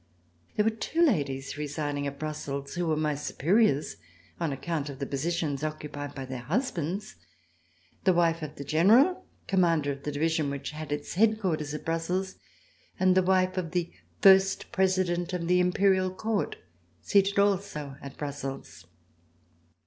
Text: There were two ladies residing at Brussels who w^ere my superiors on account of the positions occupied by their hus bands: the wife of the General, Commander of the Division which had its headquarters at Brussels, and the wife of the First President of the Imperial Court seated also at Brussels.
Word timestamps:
There 0.55 0.63
were 0.65 0.71
two 0.71 1.05
ladies 1.05 1.59
residing 1.59 2.07
at 2.07 2.17
Brussels 2.17 2.73
who 2.73 2.85
w^ere 2.87 2.97
my 2.97 3.13
superiors 3.13 3.97
on 4.39 4.51
account 4.51 4.89
of 4.89 4.97
the 4.97 5.05
positions 5.05 5.63
occupied 5.63 6.15
by 6.15 6.25
their 6.25 6.39
hus 6.41 6.71
bands: 6.71 7.17
the 8.03 8.11
wife 8.11 8.41
of 8.41 8.55
the 8.55 8.63
General, 8.63 9.23
Commander 9.45 9.91
of 9.91 10.01
the 10.01 10.11
Division 10.11 10.49
which 10.49 10.71
had 10.71 10.91
its 10.91 11.13
headquarters 11.13 11.75
at 11.75 11.85
Brussels, 11.85 12.37
and 12.99 13.13
the 13.13 13.21
wife 13.21 13.57
of 13.57 13.73
the 13.73 13.91
First 14.23 14.71
President 14.71 15.33
of 15.33 15.47
the 15.47 15.59
Imperial 15.59 16.09
Court 16.11 16.55
seated 17.03 17.37
also 17.37 17.97
at 18.01 18.17
Brussels. 18.17 18.87